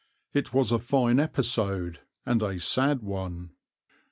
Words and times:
It 0.33 0.51
was 0.51 0.71
a 0.71 0.79
fine 0.79 1.19
episode, 1.19 1.99
and 2.25 2.41
a 2.41 2.59
sad 2.59 3.03
one. 3.03 3.51